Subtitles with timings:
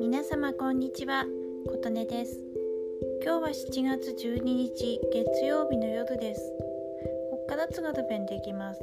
[0.00, 1.24] 皆様こんにちは
[1.66, 2.38] 琴音です。
[3.24, 6.52] 今日は7月12日月曜日の夜です。
[7.32, 8.80] こっから津軽弁でいきます。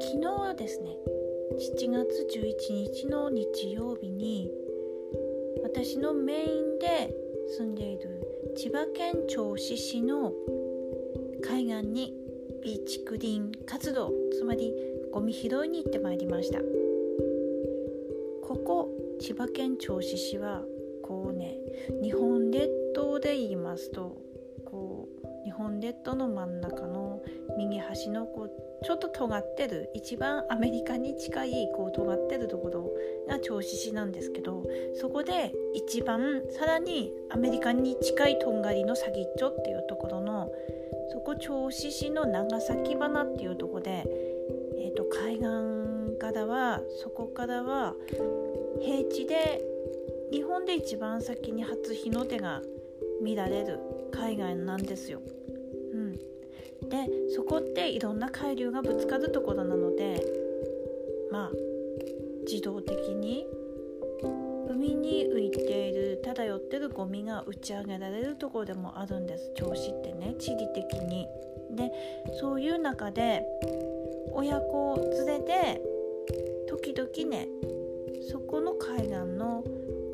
[0.00, 0.96] 昨日はですね
[1.58, 4.52] 7月11日の日曜日に
[5.64, 7.12] 私のメインで
[7.58, 8.20] 住んでいる
[8.56, 10.32] 千葉県銚子市の
[11.42, 12.21] 海岸に
[12.62, 14.72] ビーチクリーン活動つまり
[15.12, 16.60] ゴミ拾いに行ってまいりました。
[18.42, 18.88] ここ
[19.20, 20.62] 千葉県銚子市は
[21.02, 21.56] こうね
[22.02, 24.16] 日本列島で言いますと
[24.64, 27.20] こう日本列島の真ん中の
[27.56, 32.92] 右端のこうちょっと尖ってる一番アメリカに近いこう尖ってるところ
[33.28, 40.50] が銚子市なんですけどそこで一番さらにアメリカに近いとんがりの先っちょっていうところの
[41.10, 44.04] そこ銚子市の長崎花っていうとこで、
[44.78, 47.94] えーと、海岸からはそこからは
[48.80, 49.60] 平地で
[50.30, 52.62] 日本で一番先に初日の出が
[53.22, 53.78] 見られる
[54.12, 55.20] 海岸なんですよ。
[55.92, 56.16] うん
[56.88, 60.22] でそこっていろんな海流がぶつかるところなので
[61.30, 61.50] まあ
[62.44, 63.46] 自動的に
[64.72, 71.28] 海に浮いている漂ってるゴミが打ち上げられるところでもあるんです銚子ってね地理的に。
[71.70, 71.90] で
[72.40, 73.44] そういう中で
[74.32, 75.82] 親子を連れで
[76.68, 77.48] 時々ね
[78.30, 79.64] そこの海岸の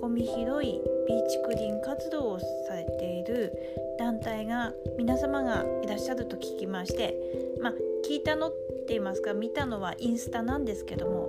[0.00, 3.52] ゴミ拾いビーチクリーン活動をされている
[3.98, 7.16] 団体が皆様がいらっしゃると聞きまして
[7.60, 7.72] まあ
[8.08, 11.22] 聞いたのって言いますか見たのはインスタなんですけども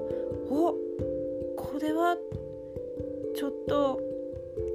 [0.51, 0.75] お
[1.57, 2.17] これは
[3.39, 4.01] ちょっと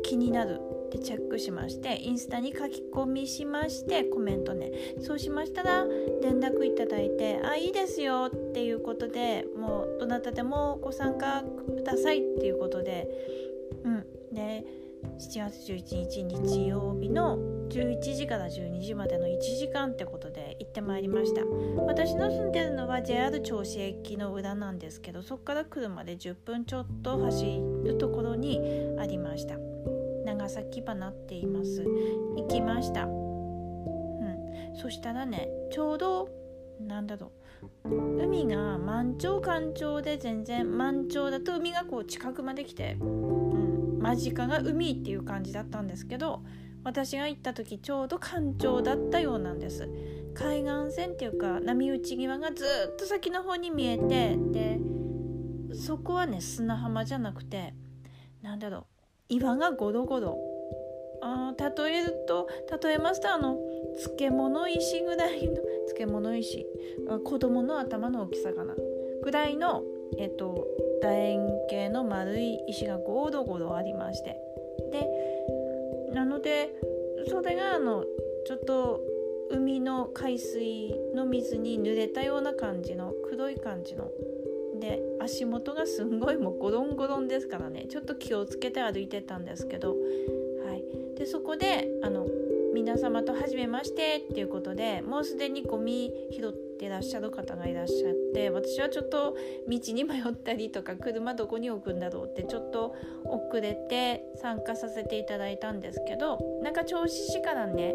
[0.03, 4.73] 気になるってチェックしましてインスタに書き込みしましてコメントね。
[5.03, 5.85] そうしましたら
[6.23, 11.45] 連絡いただいて「あいいですよ」っていうことでもうどなたでもご参加
[11.77, 13.07] くださいっていうことで
[13.85, 14.35] うん。
[14.35, 14.65] で
[15.19, 17.37] 7月11日日曜日の
[17.69, 21.43] 11時から12時までの1時間ってことで行ってまいりました。
[21.87, 28.61] 私の住んでるのは JR 銚子駅の裏なんですけどそこから車で10分ちょっと走るところに
[28.99, 29.57] ありました。
[30.25, 31.85] 長崎花って言います。
[32.37, 33.05] 行きました。
[33.05, 34.77] うん。
[34.77, 36.29] そしたらねちょうど
[36.81, 37.33] なんだろ
[37.85, 37.89] う。
[38.23, 43.99] 海が満潮干潮で全然満潮だと海がこう近くまで来てうん。
[44.01, 46.43] 間近が海っていう感じだったんですけど
[46.85, 49.89] 私が行った時ちょうど干潮だったようなんです。
[50.35, 54.81] 海岸線っていうか波打ち際がずっと先の方に見えてで
[55.75, 57.73] そこはね砂浜じゃなくて
[58.43, 58.85] なんだろう
[59.29, 60.39] 岩がゴロゴロ
[61.23, 62.49] あ例えると
[62.83, 63.57] 例えますとあの
[63.97, 65.55] 漬物石ぐらいの
[65.95, 66.67] 漬物石
[67.25, 68.75] 子供の頭の大きさかな。
[69.23, 69.83] ぐらいの
[70.19, 70.67] えっと
[71.01, 74.41] 楕円形の丸い石がゴロゴロありまして。
[74.91, 75.09] で
[76.15, 76.75] なので
[77.29, 78.05] それがあの
[78.47, 79.01] ちょっと
[79.51, 84.11] 海の海水の水に濡れたような感じの黒い感じの。
[84.81, 87.87] で足元がすんごいもうゴロンゴロンですからね。
[87.89, 90.85] ちょっと気をつけて歩いてたんですけど、はい、
[91.17, 92.27] でそこであの
[92.75, 99.37] 皆様と初めましてっていうことでもうすでにゴミ拾ってらっしゃる方がいらっしゃって私はちょっと
[99.69, 107.95] 道に迷ったりとか車どこに置くんだろうってちょっと遅れて参加させていただいたんですけどなんか銚子市からね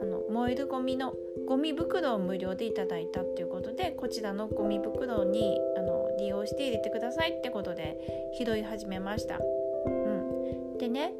[0.00, 1.12] あの燃えるゴミの
[1.48, 9.40] ゴミ袋を無料でいただいたっていうことでこちらのゴミ袋にあの利用して入れてくださいってことで拾い始めました。
[9.86, 11.12] うん、でね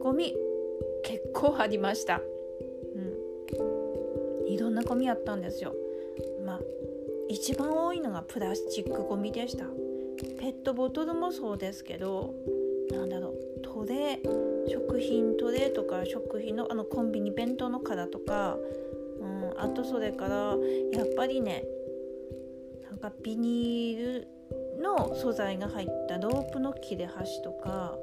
[0.00, 0.34] ゴミ
[1.32, 2.20] 構ありました。
[2.96, 5.74] うん、いろんなゴミあったんですよ。
[6.44, 6.60] まあ
[7.28, 9.66] 一番多いのがプラスチックゴミでした。
[10.38, 12.34] ペットボトルもそうですけど
[12.90, 18.56] なんだろうトレー食品トレーとか食品のあのコンビニ弁当の殻とか、
[19.20, 20.56] うん、あとそれから
[20.92, 21.64] やっぱりね
[22.90, 24.28] なんかビニール
[24.82, 27.96] の素材が入ったロープの切れ端とか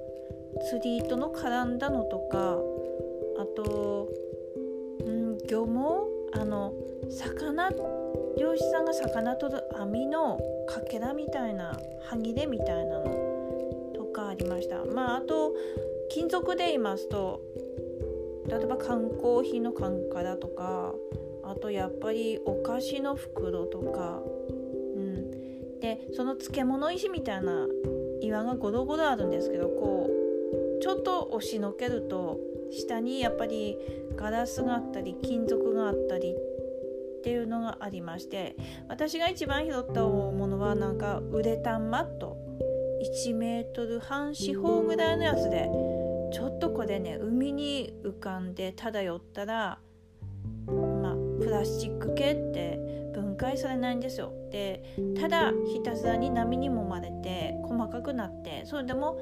[0.69, 2.57] 釣り糸の絡んだのとか
[3.45, 4.09] あと、
[5.05, 6.73] うん、漁網あの
[7.09, 7.69] 魚
[8.37, 11.77] 漁師さんが魚取る網のかけらみたいな
[12.09, 13.05] 歯切れみたいなの
[13.93, 14.83] とかありました。
[14.83, 15.53] まああと
[16.09, 17.41] 金属で言いますと
[18.47, 20.93] 例えば缶コーヒーの缶からとか
[21.43, 24.21] あとやっぱりお菓子の袋とか、
[24.95, 27.67] うん、でその漬物石みたいな
[28.21, 32.39] 岩がゴロゴロあるんですけどこうちょっと押しのけると
[32.71, 33.77] 下にやっぱり
[34.15, 38.55] ガラスがあったり金属があったりっていうのがありまして
[38.87, 42.37] 私が一番拾ったものはなんかウレタンマット
[43.01, 45.69] 1メートル半四方ぐらいのやつで
[46.31, 49.79] ちょっとこれね海に浮かんで漂ったら
[50.67, 52.79] まあプラスチック系って
[53.13, 54.33] 分解されないんですよ。
[54.51, 54.83] で
[55.19, 59.19] ただひたすらに波にもまれて細かくなってそれでも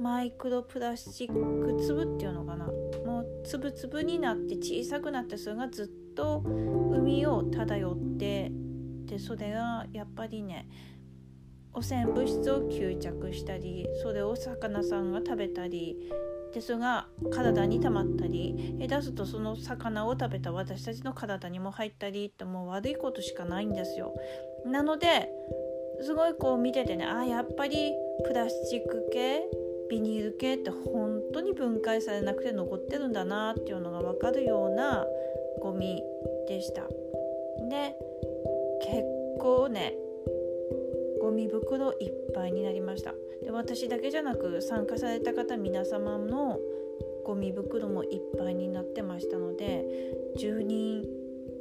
[0.00, 2.66] マイクロプラスチック粒っていうのかな
[3.06, 8.50] もう粒々になって小さくなってそれがずっと海を漂って
[9.06, 10.68] でそれがやっぱりね
[11.72, 15.96] 汚染物質を吸着したりそれを魚さんが食べたり
[16.52, 24.14] でそれが体に溜まったり出すとその魚を食べた私たちの体にも入ったりってもう悪いことしかないんですよ。
[24.64, 25.28] なので
[26.00, 27.92] すごいこう見ててねあやっぱり
[28.24, 29.42] プラスチック系
[29.90, 35.06] ビニール系って本当に分解されなくて残ってるんだなっていうのが分かるような
[35.60, 36.02] ゴミ
[36.48, 36.82] でした。
[37.68, 37.96] で
[38.82, 39.02] 結
[39.40, 39.94] 構ね
[41.20, 43.14] ゴミ袋いっぱいになりました。
[43.42, 46.58] で私だけじゃなく参加された方皆様の
[47.24, 49.84] ゴミ袋もいっぱいになってましたので
[50.38, 51.04] 10人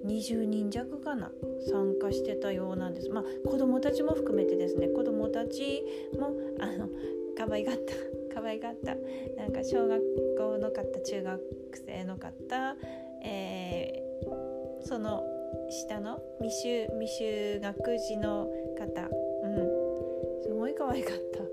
[0.05, 1.31] 20人弱かな
[1.71, 3.09] 参加してたようなんです。
[3.09, 4.87] まあ子供たちも含めてですね。
[4.87, 5.83] 子供たち
[6.19, 6.89] もあの
[7.37, 7.93] 可愛がった。
[8.41, 8.95] 可愛がった。
[9.35, 10.01] なんか小学
[10.37, 11.41] 校の方中学
[11.85, 12.77] 生の方、
[13.23, 15.23] えー、その
[15.69, 19.09] 下の未就未就学児の方。
[19.43, 20.43] うん。
[20.43, 21.43] すごい可愛かった。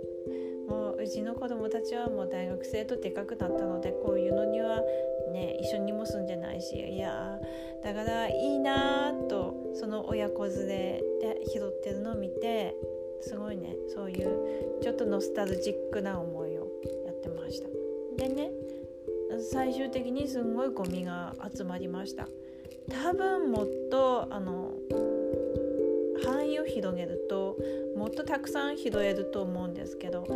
[0.71, 4.81] もううちの子供たちはもう大学生とでかくなったのでこういうのには
[5.33, 7.41] ね一緒にも住んでないしいや
[7.83, 12.77] だからいいなとその親子連れで拾ってるのを見て
[13.21, 13.77] すごいね。
[13.89, 16.69] そういうちょっとノスタルジックな思いを
[17.07, 17.69] やってました。
[18.17, 18.51] でね
[19.53, 22.29] 最終的にすんごいゴミが集まりました。
[22.91, 24.73] 多分もっとあの
[26.81, 27.59] 広げると
[27.95, 30.27] もっとたくさん拾えると思うんですけど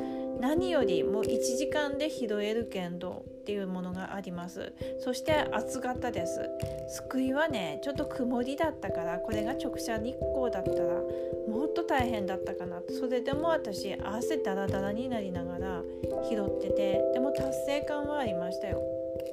[0.40, 4.72] 何よりも1時間で拾えるけどっていうものがあります。
[5.00, 6.40] そして暑かったです。
[6.88, 11.00] 救いはねちょっと曇りだったからこれが直射日光だったら
[11.48, 12.82] もっと大変だったかな。
[12.88, 15.82] それでも私汗ダラダラになりながら
[16.28, 18.82] 拾っててでも達成感はありましたよ。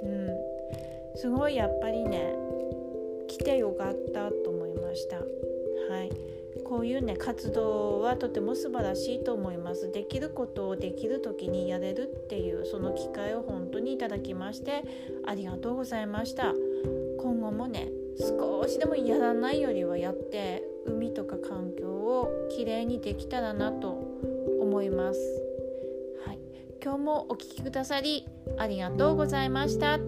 [0.03, 0.29] うん。
[1.15, 2.35] すごいやっぱりね
[3.27, 5.17] 来てよかったと思いました。
[5.17, 6.11] はい。
[6.71, 9.91] こういうね活動はとても素晴らしいと思います。
[9.91, 14.85] できることをできる時にやれるっていうその機会を本当にいただきまして
[15.25, 16.53] ありがとうございました。
[17.19, 23.89] 今後もね少しでもやらないよりはやって海とか環境をきれいにできたらなと
[24.61, 25.19] 思います。
[26.25, 26.39] はい。
[26.81, 28.25] 今日もお聴きくださり
[28.57, 29.99] ありがとうございました。